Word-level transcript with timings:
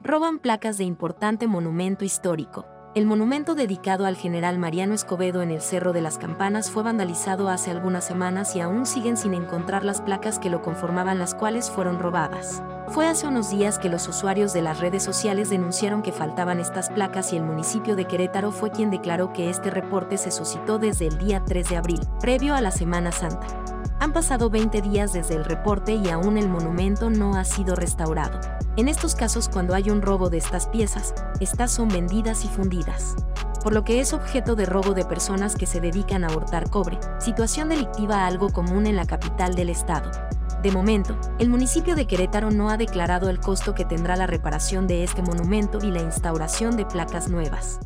Roban 0.00 0.38
placas 0.38 0.78
de 0.78 0.84
importante 0.84 1.46
monumento 1.46 2.04
histórico. 2.04 2.66
El 2.94 3.06
monumento 3.06 3.56
dedicado 3.56 4.06
al 4.06 4.14
general 4.14 4.60
Mariano 4.60 4.94
Escobedo 4.94 5.42
en 5.42 5.50
el 5.50 5.60
Cerro 5.60 5.92
de 5.92 6.00
las 6.00 6.16
Campanas 6.18 6.70
fue 6.70 6.84
vandalizado 6.84 7.48
hace 7.48 7.72
algunas 7.72 8.04
semanas 8.04 8.54
y 8.54 8.60
aún 8.60 8.86
siguen 8.86 9.16
sin 9.16 9.34
encontrar 9.34 9.84
las 9.84 10.00
placas 10.00 10.38
que 10.38 10.50
lo 10.50 10.62
conformaban 10.62 11.18
las 11.18 11.34
cuales 11.34 11.72
fueron 11.72 11.98
robadas. 11.98 12.62
Fue 12.86 13.08
hace 13.08 13.26
unos 13.26 13.50
días 13.50 13.80
que 13.80 13.88
los 13.88 14.06
usuarios 14.06 14.52
de 14.52 14.62
las 14.62 14.78
redes 14.78 15.02
sociales 15.02 15.50
denunciaron 15.50 16.02
que 16.02 16.12
faltaban 16.12 16.60
estas 16.60 16.90
placas 16.90 17.32
y 17.32 17.36
el 17.36 17.42
municipio 17.42 17.96
de 17.96 18.04
Querétaro 18.04 18.52
fue 18.52 18.70
quien 18.70 18.90
declaró 18.90 19.32
que 19.32 19.50
este 19.50 19.70
reporte 19.70 20.16
se 20.16 20.30
suscitó 20.30 20.78
desde 20.78 21.08
el 21.08 21.18
día 21.18 21.42
3 21.44 21.68
de 21.68 21.76
abril, 21.76 22.00
previo 22.20 22.54
a 22.54 22.60
la 22.60 22.70
Semana 22.70 23.10
Santa. 23.10 23.63
Han 24.04 24.12
pasado 24.12 24.50
20 24.50 24.82
días 24.82 25.14
desde 25.14 25.34
el 25.34 25.46
reporte 25.46 25.94
y 25.94 26.10
aún 26.10 26.36
el 26.36 26.46
monumento 26.46 27.08
no 27.08 27.36
ha 27.36 27.44
sido 27.46 27.74
restaurado. 27.74 28.38
En 28.76 28.88
estos 28.88 29.14
casos, 29.14 29.48
cuando 29.48 29.74
hay 29.74 29.88
un 29.88 30.02
robo 30.02 30.28
de 30.28 30.36
estas 30.36 30.66
piezas, 30.66 31.14
estas 31.40 31.72
son 31.72 31.88
vendidas 31.88 32.44
y 32.44 32.48
fundidas. 32.48 33.16
Por 33.62 33.72
lo 33.72 33.82
que 33.82 34.00
es 34.00 34.12
objeto 34.12 34.56
de 34.56 34.66
robo 34.66 34.92
de 34.92 35.06
personas 35.06 35.56
que 35.56 35.64
se 35.64 35.80
dedican 35.80 36.22
a 36.22 36.36
hurtar 36.36 36.68
cobre, 36.68 36.98
situación 37.18 37.70
delictiva 37.70 38.26
algo 38.26 38.50
común 38.50 38.86
en 38.86 38.96
la 38.96 39.06
capital 39.06 39.54
del 39.54 39.70
estado. 39.70 40.10
De 40.62 40.70
momento, 40.70 41.18
el 41.38 41.48
municipio 41.48 41.96
de 41.96 42.06
Querétaro 42.06 42.50
no 42.50 42.68
ha 42.68 42.76
declarado 42.76 43.30
el 43.30 43.40
costo 43.40 43.74
que 43.74 43.86
tendrá 43.86 44.16
la 44.16 44.26
reparación 44.26 44.86
de 44.86 45.02
este 45.02 45.22
monumento 45.22 45.78
y 45.82 45.90
la 45.90 46.02
instauración 46.02 46.76
de 46.76 46.84
placas 46.84 47.30
nuevas. 47.30 47.80